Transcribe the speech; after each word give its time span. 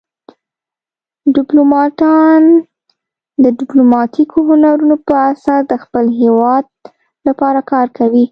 ډیپلوماتان 1.37 2.41
د 3.43 3.45
ډیپلوماتیکو 3.59 4.37
هنرونو 4.49 4.95
په 5.07 5.13
اساس 5.31 5.61
د 5.67 5.73
خپل 5.83 6.05
هیواد 6.21 6.65
لپاره 7.27 7.59
کار 7.71 7.87
کوي 7.97 8.19